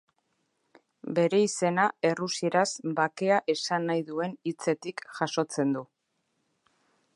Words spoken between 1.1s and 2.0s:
Bere izena